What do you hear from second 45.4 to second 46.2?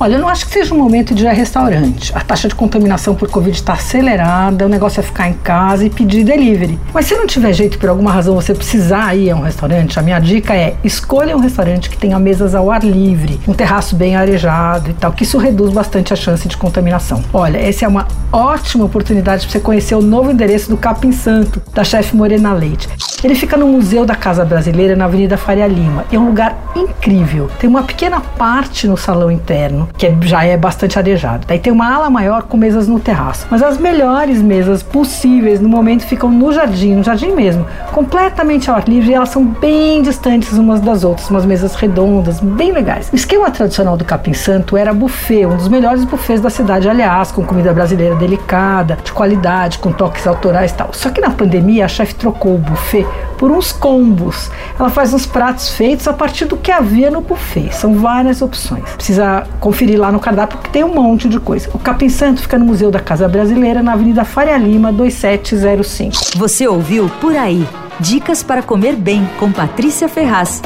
um dos melhores